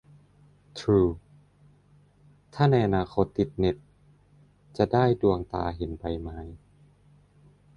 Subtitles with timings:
[0.79, 0.99] ทรู-
[2.53, 3.75] ถ้าในอนาคตติดเน็ต
[4.77, 6.39] จะได้ดวงตาเห็นใบไม้